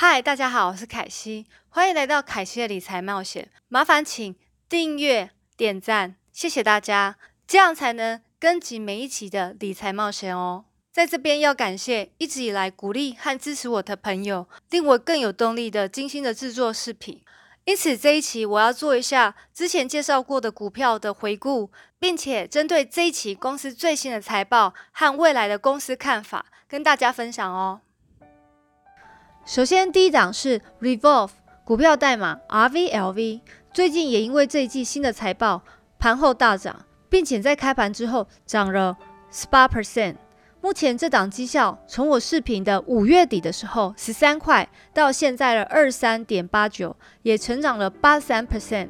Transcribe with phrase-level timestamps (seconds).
[0.00, 3.50] 嗨，大家好，我是凯西，欢迎来到凯西的理财冒险。
[3.66, 4.36] 麻烦请
[4.68, 7.16] 订阅、点赞，谢谢大家，
[7.48, 10.66] 这样才能跟紧每一期的理财冒险哦。
[10.92, 17.20] 在这边要感谢一直以来鼓励和支持我的朋友，令我更有动力的精心的制作视频。
[17.64, 27.80] 因此这一期我要做一下之前介绍过的股票的回顾，并且针对这一期公司最新的财报和未来的公司看法，跟大家分享哦。
[29.48, 31.30] 首先，第一档是 Revolve
[31.64, 33.40] 股票代码 RVLV，
[33.72, 35.62] 最近也因为这一季新的财报
[35.98, 38.94] 盘后大涨，并且在开盘之后涨了
[39.30, 40.16] 十八 percent。
[40.60, 48.88] 目前这档绩效从我视频的五月底的时候十三块，到现在的二三点八九，也成长了八三 percent。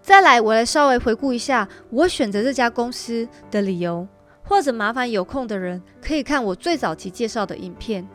[0.00, 4.06] 再来，我来稍微回顾一下我选择这家公司的理由，
[4.44, 8.08] 或者麻烦有空的人可以看我最早期介绍的影片。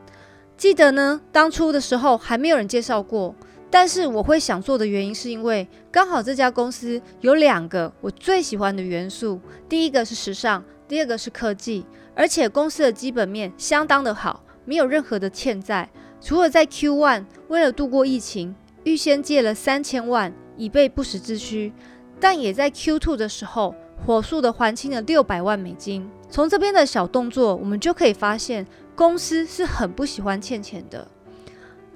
[0.63, 3.35] 记得呢，当初的时候还没有人介绍过，
[3.69, 15.89] 但是我会想做的原因是因为刚好这家公司有两个我最喜欢的元素，第一个是时尚，第二个是科技，而且公司的基本面相当的好，没有任何的欠债，
[16.21, 21.73] 除了在 Q one 为了度过疫情，预先借了三千万以备不时之需，
[22.21, 23.75] 但也在 Q two 的时候
[24.05, 26.09] 火速的还清了六百万美金。
[26.29, 28.65] 从这边的小动作，我们就可以发现。
[28.95, 31.07] 公司是很不喜欢欠钱的。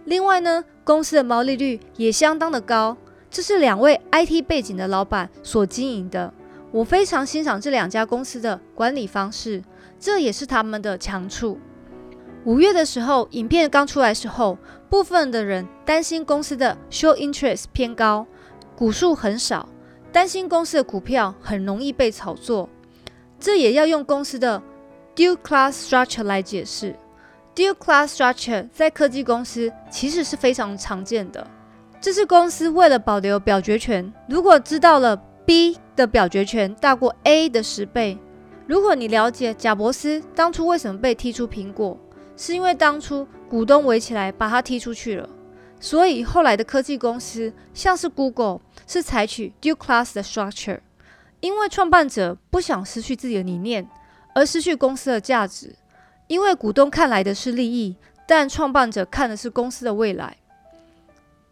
[0.05, 2.95] 另外呢，公司的毛利率也相当的高，
[3.29, 6.33] 这是两位 IT 背景的老板所经营的。
[6.71, 9.63] 我非常欣赏这两家公司的管理方式，
[9.99, 11.59] 这也是他们的强处。
[12.45, 14.57] 五月的时候，影片刚出来时候，
[14.89, 18.25] 部分的人担心公司的 show interest 偏高，
[18.75, 19.67] 股数很少，
[20.11, 22.69] 担心公司的股票很容易被炒作。
[23.39, 24.63] 这也要用公司的。
[25.17, 26.95] Dual class structure 来解释
[27.55, 31.49] ，Dual class structure 在科技公司其实是非常常见的。
[31.99, 38.15] 这是公司为了保留表决权，如果知道了 B 的表决权大过 A 的十倍，
[38.67, 41.97] 如果你了解贾伯斯当初为什么被踢出苹果，
[42.35, 45.27] 是因为当初股东围起来把他踢出去了。
[45.79, 50.81] 所以后来的科技公司，像是 Google，是采取 Dual class 的 structure，
[51.39, 53.89] 因为创办者不想失去自己的理念。
[54.37, 55.73] 而失去公司的价值，
[56.27, 57.95] 因为股东看来的是利益，
[58.27, 60.37] 但创办者看的是公司的未来。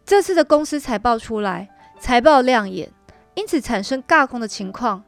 [0.04, 2.88] 这次的公司财报出来，财报亮眼，
[3.34, 5.02] 因此产生尬空的情况，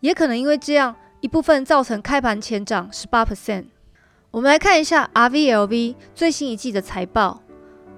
[0.00, 3.64] 也可能因为这样一部分造成开盘前涨十八 percent。
[4.30, 7.42] 我们来看一下 RVLV 最新一季的财报，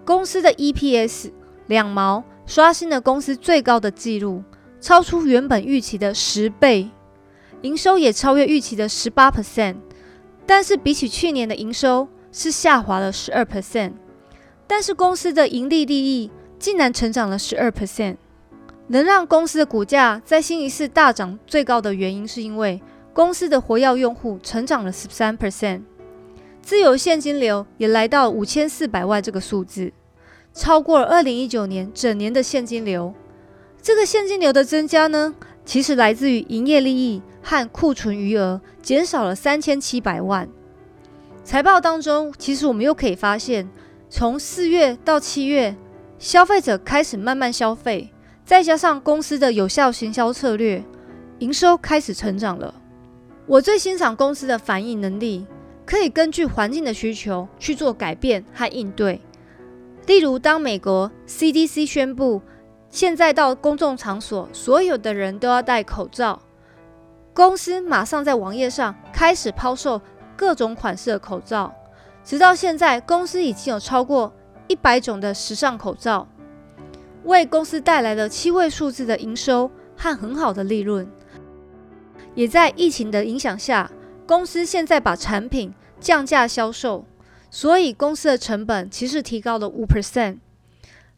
[0.05, 1.33] 公司的 EPS
[1.67, 4.45] 两毛，刷新了公司最高的纪录，
[4.81, 6.89] 超出原本预期的十倍。
[7.63, 9.77] 营收也超越预期的十八 percent，
[10.47, 13.93] 但是比起去年的营收是下滑了十二 percent，
[14.67, 18.17] 但是公司的盈利利益竟然成长了十二 percent，
[18.87, 22.81] 能让公司的股价在新一次大涨最高的原因是因为
[23.13, 25.83] 公司的活跃用户成长了十三 percent，
[26.63, 29.93] 自由现金流也来到五千四百万这个数字，
[30.55, 33.13] 超过了二零一九年整年的现金流。
[33.83, 35.35] 这个现金流的增加呢，
[35.65, 37.21] 其实来自于营业利益。
[37.43, 40.49] 和库存余额减少了三千七百万。
[41.43, 43.69] 财报当中，其实我们又可以发现，
[44.09, 45.75] 从四月到七月，
[46.19, 48.13] 消费者开始慢慢消费，
[48.45, 50.85] 再加上公司的有效行销策略，
[51.39, 52.75] 营收开始成长了。
[53.47, 55.47] 我最欣赏公司的反应能力，
[55.85, 59.21] 可以根据环境的需求去做改变和应对。
[60.07, 62.43] 例如，当美国 CDC 宣布
[62.91, 66.41] 现在到公众场所，所有的人都要戴口罩。
[67.33, 70.01] 公司马上在网页上开始抛售
[70.37, 71.73] 各种款式的口罩，
[72.25, 74.33] 直到现在，公司已经有超过
[74.67, 76.27] 一百种的时尚口罩，
[77.25, 81.09] 为公司带来了七位数字的营收和很好的利润。
[82.35, 83.91] 也在疫情的影响下，
[84.27, 87.05] 公司现在把产品降价销售，
[87.51, 90.39] 所以公司的成本其实提高了五 percent。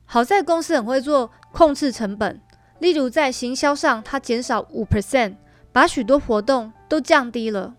[0.04, 2.40] 好在公司很会做控制成本，
[2.80, 5.36] 例如在行销上，它减少五 percent。
[5.72, 7.74] 把许多活动都降低了。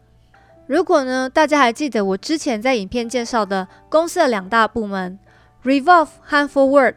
[0.66, 5.20] 如果呢，大家还记得我之前在影片介绍的公司的两大部门
[5.64, 6.96] Revolve 和 Forward，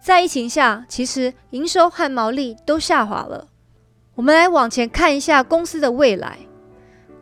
[0.00, 3.48] 在疫情下，其实营收和毛利都下滑了。
[4.14, 6.38] 我们来往前看一下公司的未来。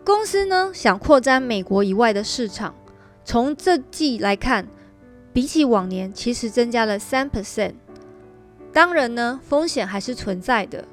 [0.05, 2.75] 公司呢想扩展美国以外的市场。
[3.25, 4.67] 从这季来看，
[5.33, 7.75] 比起往年，其实增加了三 percent。
[8.73, 10.85] 当然呢，风险还是存在的。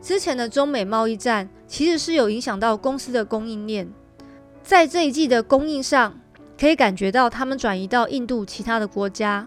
[0.00, 3.88] 之前的中美贸易战其实是有影响到公司的供应链，
[4.60, 6.20] 在这一季的供应上，
[6.58, 9.46] 可以感觉到他们转移到印度其他的国家。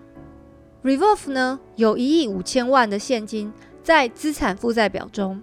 [0.84, 3.52] Revolve 呢有一亿五千万的现金
[3.84, 5.42] 在资产负债表中，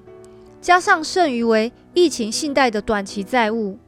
[0.63, 3.79] 加上剩余为疫情信贷的短期债务，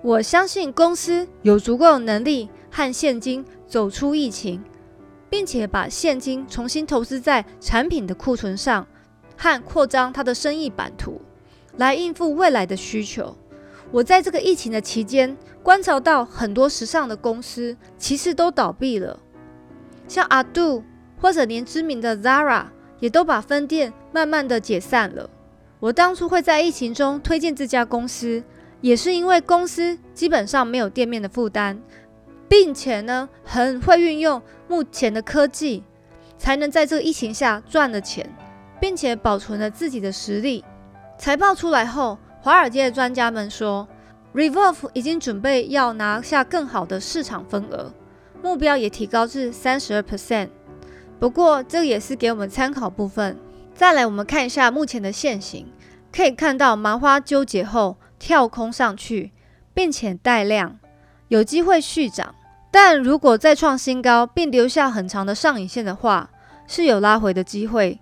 [0.00, 4.62] 我相信公司有足够的能力和现金走出疫情，
[5.28, 8.86] 并且把现金重新投资在产品的库存上
[9.36, 11.20] 和扩张它的生意版图，
[11.76, 13.36] 来应付未来的需求。
[13.92, 19.18] 我在这个疫情的期间，观察到很多时尚的公司其实都倒闭了，
[20.08, 20.82] 像阿杜
[21.20, 22.66] 或者连知名的 Zara
[22.98, 25.30] 也都把分店慢慢的解散了。
[25.78, 28.42] 我当初会在疫情中推荐这家公司，
[28.80, 31.78] 也是因为公司基本上没有店面的负担，
[32.48, 35.84] 并且呢很会运用目前的科技，
[36.38, 38.34] 才能在这个疫情下赚了钱，
[38.80, 40.64] 并且保存了自己的实力。
[41.18, 42.18] 财报出来后。
[42.42, 43.88] 华尔街的专家们说
[44.32, 47.92] ，Revolve 已经准备要拿下更好的市场份额，
[48.40, 50.50] 目标也提高至三十二 percent。
[51.18, 53.36] 不过，这也是给我们参考部分。
[53.74, 55.66] 再来，我们看一下目前的现形，
[56.12, 59.32] 可以看到麻花纠结后跳空上去，
[59.74, 60.78] 并且带量，
[61.26, 62.32] 有机会续涨。
[62.70, 66.30] 但如果再创新高并留下很长的上影线的话，
[66.68, 68.00] 是有拉回的机会。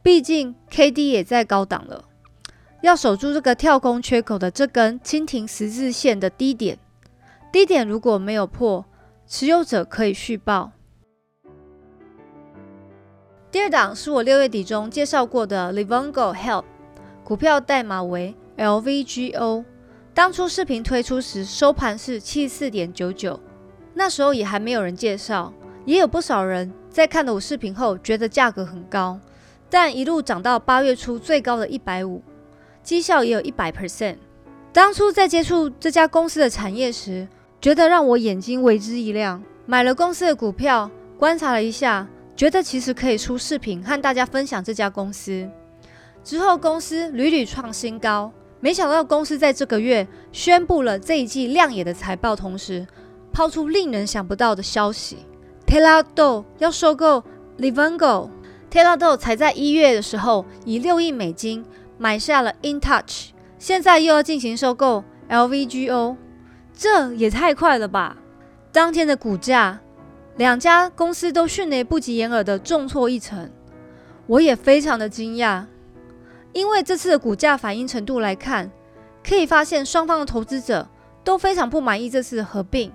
[0.00, 2.04] 毕竟 K D 也在高档了。
[2.82, 6.78] 要守住这个跳空缺口的这根蜻蜓十字线的低点，
[7.52, 8.84] 低点如果没有破，
[9.26, 10.72] 持有者可以续报。
[13.50, 16.64] 第二档是我六月底中介绍过的 Livongo Health，
[17.22, 19.64] 股票代码为 LVGO。
[20.14, 23.38] 当初视频推出时收盘是七四点九九，
[23.94, 25.52] 那时候也还没有人介绍，
[25.84, 29.20] 也有不少人在看了我视频后觉得价格很高，
[29.68, 32.22] 但一路涨到八月初最高的一百五。
[32.90, 34.16] 绩效也有一百 percent。
[34.72, 37.28] 当初在接触这家公司的产业时，
[37.60, 45.48] 觉得让我眼睛为之一亮，买了公司的股票，观察了一下，觉得其实可以出视频和大家分享这家公司。
[46.24, 52.84] 之后公司屡屡创新高，没想到公司在这个月宣布了这一季亮眼的财报，同时
[53.32, 55.18] 抛出令人想不到的消息
[55.64, 57.22] t e l a d o 要收购
[57.56, 58.30] Livongo。
[58.68, 61.64] t e l a d o 才在一月的时候以六亿美金。
[62.02, 66.16] 买下了 InTouch，现在又要进行收购 LVGO，
[66.72, 68.16] 这也太快了吧！
[68.72, 69.78] 当天的股价，
[70.38, 73.50] 两家公司都迅雷不及掩耳的重挫一成，
[74.26, 75.66] 我也非常的惊讶。
[76.54, 78.70] 因为这次的股价反应程度来看，
[79.22, 80.88] 可以发现双方的投资者
[81.22, 82.90] 都非常不满意这次的合并。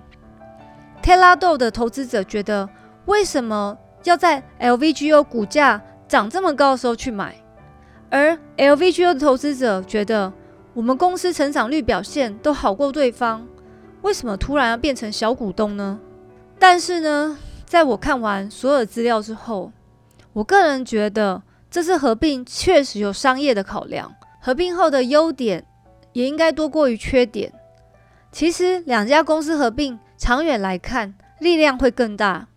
[1.00, 2.68] t e l a d o 的投资者觉得，
[3.04, 7.36] 为什么要在 LVGO 股价涨这么高的时候去买？
[8.08, 10.32] 而 LVGO 的投资者觉得，
[10.74, 13.46] 我们公司成长率表现都好过对方，
[14.02, 15.98] 为什么突然要变成小股东呢？
[16.58, 19.72] 但是呢，在我看完所有资料之后，
[20.32, 25.66] 我个人觉得这次合并确实有商业的考量，合并后的优点
[26.12, 27.52] 也应该多过于缺点。
[28.30, 32.48] 其实两家公司合并，长远来看力量会更大。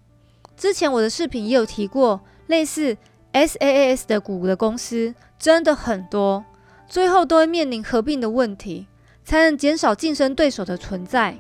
[0.56, 2.98] 之前我的视频也有提过，类似
[3.34, 5.14] SaaS 的股的公司。
[5.38, 6.44] 真的很多，
[6.86, 8.88] 最后都会面临合并的问题，
[9.24, 11.38] 才能减少竞争对手的存在。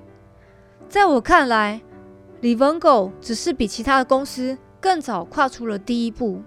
[0.87, 1.81] 在我看来
[2.41, 6.41] ，Livongo 只是比其他的公司更早跨出了第一步。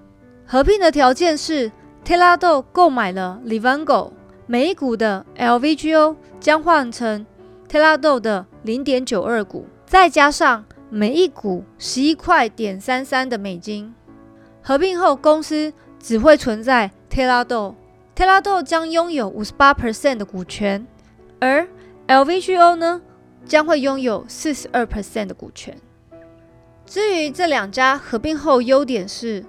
[0.46, 1.70] 合并的条件是
[2.02, 4.12] t e l a d o 购买了 Livongo，
[4.46, 7.26] 每一股的 LVGO 将换成
[7.68, 13.94] t e l a d o 的零点九二股，再加上每一股十一块点三三的美金。
[14.62, 16.90] 合并后，公司只会存在。
[17.10, 17.74] t e l a d o
[18.14, 20.86] t e l a d o 将拥有五十八 percent 的股权，
[21.40, 21.68] 而
[22.08, 23.02] LVGO 呢
[23.44, 25.76] 将会拥有四十二 percent 的股权。
[26.86, 29.44] 至于这两家合并后优点是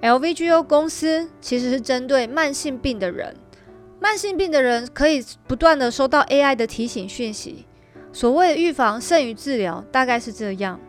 [0.00, 3.36] ，LVGO 公司其实是针对慢性病的人，
[4.00, 7.66] 慢性病的人可以不断的收到 AI 的提醒讯息，
[8.10, 10.80] 所谓预防胜于治疗，大概是这样。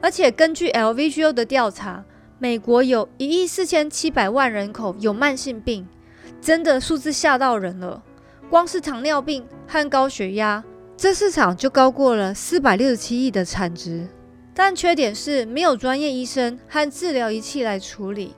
[0.00, 2.04] 而且根据 LVGO 的调查。
[2.40, 5.88] 美国有一亿四千七百万人口有慢性病，
[6.40, 8.00] 真的数字吓到人了。
[8.48, 10.62] 光是糖尿病和高血压，
[10.96, 14.06] 这市场就高过了四百六十七亿的产值。
[14.54, 18.34] 但缺点是没有专业医生和治疗仪器来处理。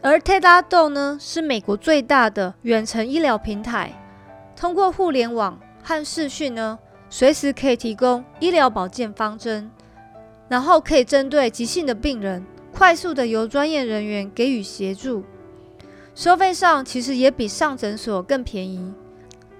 [0.00, 3.92] 而 Teladoc 呢，是美国最大的远程医疗平台，
[4.56, 6.76] 通过互联网和视讯呢，
[7.08, 9.70] 随时可以提供医疗保健方针，
[10.48, 12.44] 然后可以针对急性的病人。
[12.72, 15.22] 快速的由专业人员给予协助，
[16.14, 18.92] 收费上其实也比上诊所更便宜，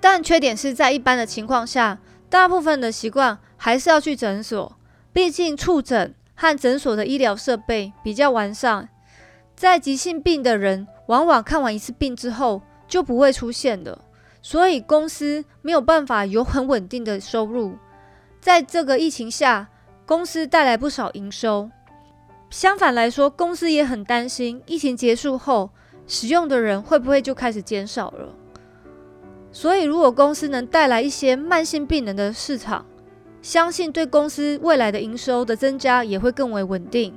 [0.01, 4.77] 但缺点是在一般的情况下，大部分的习惯还是要去诊所，
[5.13, 8.89] 毕竟触诊和诊所的医疗设备比较完善，
[9.55, 14.03] 在急性病的人往往看完一次病之后就不会出现了，
[14.41, 17.77] 所以公司没有办法有很稳定的收入。
[18.41, 19.69] 在这个疫情下，
[20.05, 21.71] 公司带来不少营收。
[22.53, 25.71] 相反来说，公司也很担心疫情结束后
[26.07, 28.29] 使用的人会不会就开始减少了。
[29.51, 32.85] 所以，如果公司能带来一些慢性病人的市场，
[33.41, 37.15] 相信对公司未来的营收的增加也会更为稳定。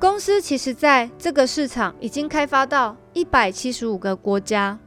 [0.00, 4.78] 公司其实在这个市场已经开发到一百七十五个国家，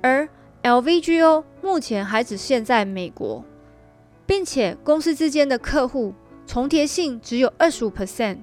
[0.00, 0.28] 而
[0.62, 3.44] LVGO 目前还只限在美国，
[4.24, 6.14] 并且公司之间的客户
[6.46, 8.38] 重叠性只有二十五 percent。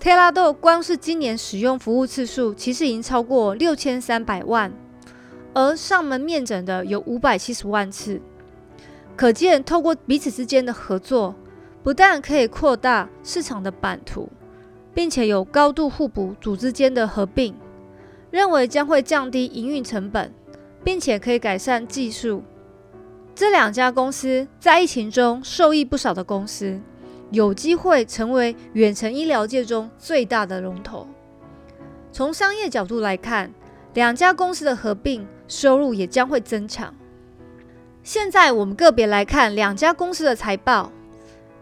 [0.00, 4.72] 特拉豆光是今年使用服务次数其实已经超过六千三百万。
[5.54, 8.20] 而上门面诊的有五百七十万次，
[9.16, 11.34] 可见透过彼此之间的合作，
[11.82, 14.28] 不但可以扩大市场的版图，
[14.94, 17.56] 并且有高度互补组织间的合并，
[18.30, 20.32] 认为将会降低营运成本，
[20.84, 22.44] 并且可以改善技术。
[23.34, 26.80] 这两家公司在疫情中受益不少的公司，
[27.30, 31.06] 有机会成为远程医疗界中最大的龙头。
[32.12, 33.52] 从商业角度来看，
[33.94, 35.26] 两家公司的合并。
[35.48, 36.94] 收入也将会增强。
[38.02, 40.92] 现在我们个别来看两家公司的财报。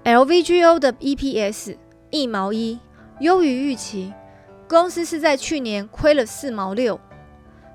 [0.03, 1.77] LVGO 的 EPS
[2.11, 2.81] 一毛一，
[3.21, 4.13] 优于预期。
[4.67, 6.99] 公司是在去年亏了四毛六，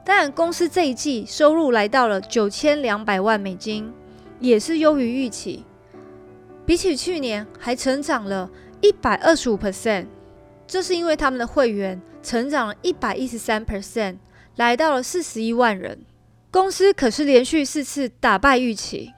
[0.03, 3.93] 但公司这一季收入来到了九千两百万美金，
[4.41, 5.63] 也是优于预期。
[6.65, 8.49] 比起去年还成长了
[8.81, 10.07] 一百二十五 percent，
[10.67, 14.17] 这是因为他们的会员成长了一百一十三 percent。
[14.57, 16.05] 来到了四十一万人，
[16.51, 19.13] 公司可是连续四次打败预期。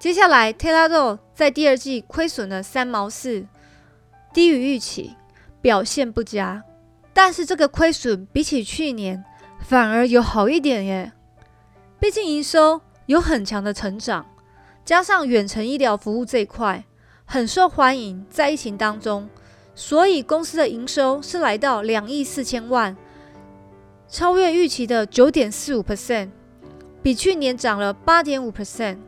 [0.00, 3.46] 接下来 t e l a d o 在第二季亏损了三毛四，
[4.32, 5.14] 低于预期，
[5.60, 6.64] 表现不佳。
[7.12, 9.22] 但是这个亏损比起去年
[9.60, 11.12] 反而有好一点耶，
[12.00, 14.26] 毕竟营收有很强的成长，
[14.84, 16.84] 加上远程医疗服务这一块
[17.24, 19.28] 很受欢迎，在疫情当中，
[19.74, 22.96] 所以公司的营收是来到两亿四千万。
[24.08, 26.30] 超越预期的九点四五 percent，
[27.02, 28.98] 比去年涨了八点五 percent。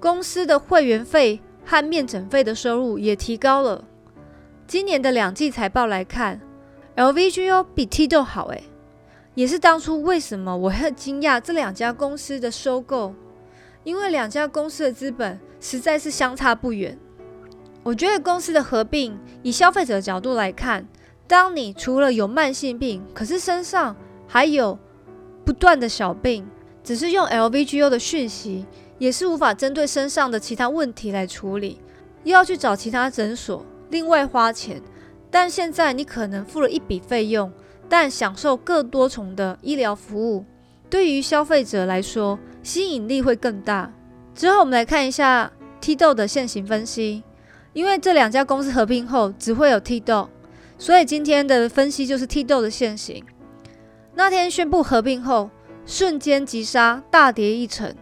[0.00, 3.84] 公司的会员费和面诊费的收入也提高了。
[4.66, 6.40] 今年的两季财报来看
[6.96, 8.64] ，LVGO 比 Tdo 好诶，
[9.34, 13.14] 也是当初为什么我很惊讶这两家公司的收购，
[13.84, 16.98] 因为两家公司的资本实在是相差不远。
[17.82, 20.86] 我觉得公司的合并，以消费者的角度来看。
[21.26, 23.94] 当你除了有慢性病，可是身上
[24.26, 24.76] 还有
[25.44, 26.46] 不断的小病，
[26.82, 28.66] 只是用 LVGO 的讯息，
[28.98, 31.80] 也是无法针对身上的其他问题来处理，
[32.24, 34.82] 又要去找其他诊所另外花钱。
[35.30, 37.52] 但现在你可能付了一笔费用，
[37.88, 40.44] 但享受更多重的医疗服务，
[40.90, 43.92] 对于消费者来说吸引力会更大。
[44.34, 45.50] 之后我们来看一下
[45.80, 47.22] T 豆的现行分析，
[47.72, 50.28] 因为这两家公司合并后只会有 T 豆。
[50.78, 53.22] 所以今天的分析就是 T 豆的现形。
[54.14, 55.50] 那天宣布合并后，
[55.84, 57.94] 瞬间急杀，大跌一成。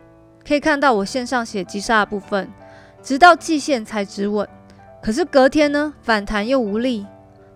[0.46, 2.48] 可以看到我线上写急杀的部分，
[3.02, 4.48] 直到季线才止稳。
[5.02, 7.06] 可是隔天呢，反弹又无力，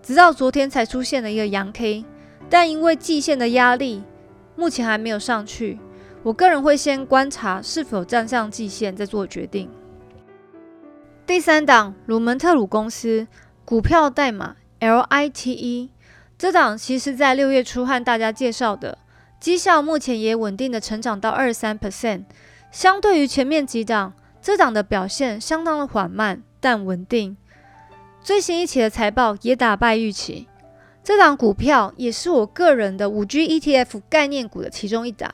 [0.01, 2.05] 直到昨天才出现了一个阳 K。
[2.49, 4.03] 但因为季线的压力，
[4.55, 5.79] 目前还没有上去。
[6.23, 9.69] 我个人会先观察是否站上季线，再做决定。
[11.27, 13.27] 第三档，鲁门特鲁公司
[13.65, 14.55] 股票代码。
[14.79, 15.89] LITE
[16.37, 18.97] 这档其实在六月初和大家介绍的，
[19.39, 22.23] 绩效目前也稳定的成长到二十三 percent。
[22.69, 24.11] 相对于前面几档，
[24.41, 27.37] 这档的表现相当的缓慢但稳定。
[28.21, 30.49] 最新一期的财报也打败预期。
[31.01, 35.33] 这档股票也是我个人的五 G ETF 概念股的其中一档，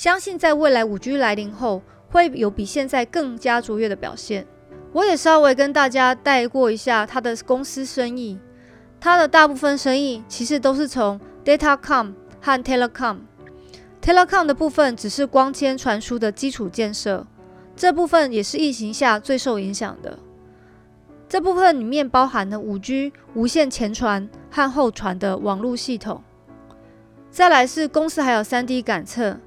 [0.00, 4.46] 相信在未来五 G 来临后，会有比现在更加卓越的表现。
[4.94, 8.38] 我也稍微跟大家带过一下他的公司生意。
[8.98, 13.18] 他的大部分生意其实都是从 Datacom 和 Telecom。
[14.00, 17.26] Telecom 的部分只是光纤传输的基础建设，
[17.76, 20.18] 这部分也是疫情下最受影响的。
[21.28, 26.24] 这部分里面包含了 5G 无线前传和后传的网络系统。
[27.30, 29.38] 再来是公司还有 3D 感测、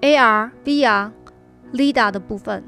[0.00, 1.10] AR、VR、
[1.72, 2.64] Lida 的部分。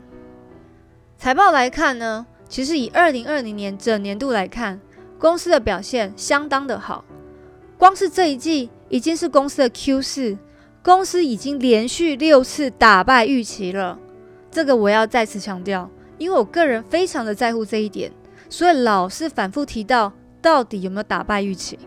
[1.16, 4.80] 财报来看呢，其实以2020年整年度来看。
[5.18, 7.04] 公司的表现相当的好，
[7.78, 10.36] 光是这一季已经是公司的 Q 四，
[10.82, 13.96] 公司已经连续六次打败预期了。
[14.50, 18.10] 这个我要再次强调，因为我个人非常的在乎这一点，
[18.50, 20.12] 所以老是反复提到
[20.42, 21.78] 到底有没有打败预期。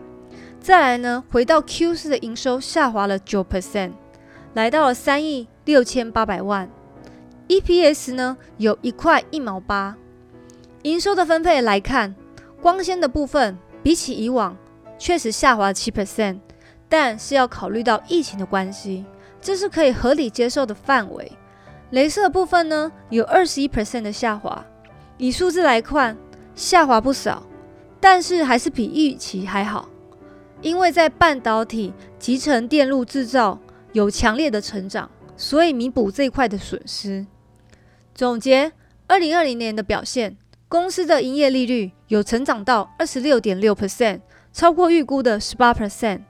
[0.58, 3.90] 再来呢，回到 Q 四的营收下滑了九 percent，
[4.56, 6.66] 来到了三亿六千八百万
[7.46, 9.94] ，EPS 呢有一块一毛八。
[10.80, 12.14] 营收的分配来看，
[12.62, 14.56] 光纤的部分比起以往
[14.98, 16.38] 确实下滑七 percent，
[16.88, 19.04] 但是要考虑到疫情的关系，
[19.42, 21.30] 这是可以合理接受的范围。
[21.92, 24.64] 镭射部分呢有二十一 percent 的下滑，
[25.18, 26.16] 以数字来看
[26.54, 27.42] 下滑不少，
[28.00, 29.90] 但是还是比预期还好。
[30.62, 33.58] 因为在半导体集成电路制造
[33.96, 37.26] 有强烈的成长，所以弥补这一块的损失。
[38.14, 38.70] 总结
[39.06, 40.36] 二零二零年的表现，
[40.68, 44.20] 公司的营业利率有成长到二十六点六 percent，
[44.52, 46.20] 超过预估的十八 percent，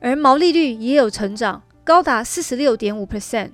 [0.00, 3.52] 而毛利率也有成长，高达四十六点五 percent。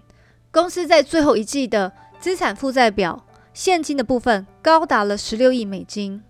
[0.50, 3.24] 公司在最后一季的资产负债表
[3.54, 6.20] 现金的部分高达了十六亿美金。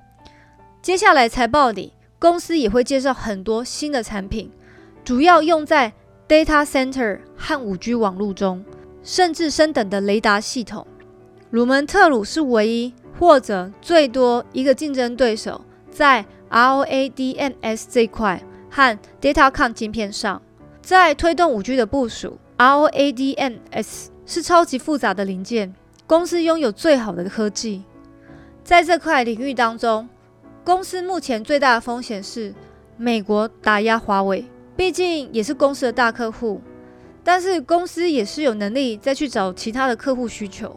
[0.83, 1.95] 接下来财报里。
[2.19, 4.53] 公司也会介绍很多新的产品，
[5.03, 5.95] 主要用在
[6.31, 8.65] data center 和五 G 网络中，
[9.03, 10.87] 甚至升等的雷达系统。
[11.51, 15.61] 鲁门特鲁是唯一或者最多一个竞争对手
[15.91, 20.41] 在 ROADMS 这块和 DataCom 晶片上，
[20.81, 22.39] 在推动五 G 的部署。
[22.59, 25.75] ROADMS 是超级复杂的零件，
[26.07, 27.83] 公司拥有最好的科技，
[28.63, 30.09] 在这块领域当中。
[30.63, 32.55] 公司目前最大的风险是
[32.97, 34.45] 美国打压华为，
[34.81, 36.59] 毕竟也是公司的大客户。
[37.23, 40.75] 但是公司也是有能力再去找其他的客户需求。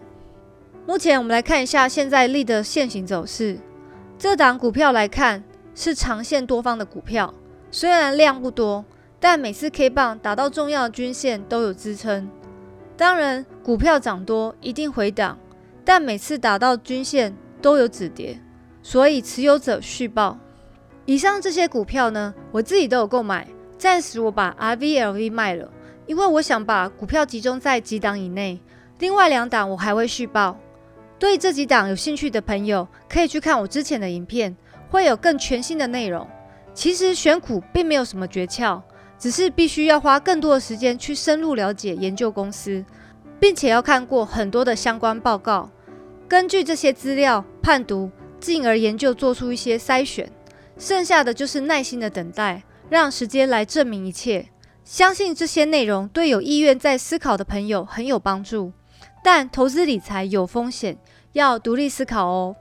[0.86, 3.58] 目前我们来看一下现在利的现行走势。
[4.20, 5.42] 这档股票来看
[5.74, 7.34] 是长线多方的股票，
[7.72, 8.84] 虽然量不多，
[9.22, 12.30] 但每次 K 棒打到重要均线都有支撑。
[12.98, 15.40] 当然，股票涨多一定回档，
[15.86, 18.38] 但每次打到均线都有止跌。
[18.82, 20.38] 所以持有者续报。
[21.06, 23.48] 以上这些股票呢，我自己都有购买。
[23.84, 25.70] 暂时我把 RVLV 卖了，
[26.06, 28.62] 因为我想把股票集中在几档以内。
[29.00, 30.58] 另外两档我还会续报。
[31.20, 34.56] 对这几档有兴趣的朋友，可以去看我之前的影片，
[34.90, 36.26] 会有更全新的内容。
[36.74, 38.82] 其实选股并没有什么诀窍，
[39.20, 42.86] 只是必须要花更多的时间去深入了解研究公司，
[43.38, 45.70] 并且要看过很多的相关报告，
[46.30, 48.10] 根据这些资料判读。
[48.40, 50.32] 进而研究做出一些筛选，
[50.78, 54.50] 剩下的就是耐心的等待，让时间来证明一切。
[54.86, 58.72] 相信这些内容对有意愿在思考的朋友很有帮助。
[59.24, 60.96] 但投资理财有风险，
[61.32, 62.56] 要独立思考哦。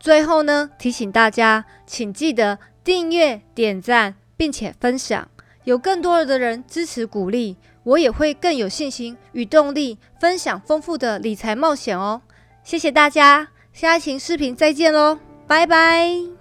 [0.00, 5.28] 最后呢，提醒大家，请记得订阅、点赞，并且分享，
[5.62, 12.22] 有更多的人支持鼓励，我也会更有信心与动力分享丰富的理财冒险哦。
[12.64, 13.48] 谢谢大家。
[13.72, 16.37] 下一期视频再见喽，拜拜。